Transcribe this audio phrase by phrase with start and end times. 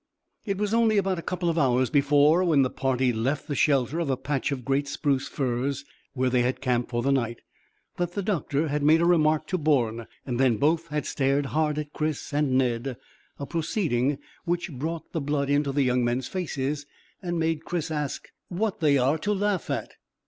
[0.45, 3.99] It was only about a couple of hours before, when the party left the shelter
[3.99, 5.85] of a patch of great spruce firs
[6.15, 7.41] where they had camped for the night,
[7.97, 11.77] that the doctor had made a remark to Bourne, and then both had stared hard
[11.77, 12.97] at Chris and Ned,
[13.37, 16.87] a proceeding which brought the blood into the young men's faces
[17.21, 19.93] and made Chris ask what they are to laugh at.